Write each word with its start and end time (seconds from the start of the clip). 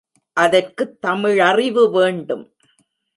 அதற்குத் 0.33 1.05
தமிழறிவு 1.05 1.91
வேண்டும். 1.91 2.53